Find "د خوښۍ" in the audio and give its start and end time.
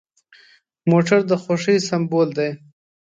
1.29-1.77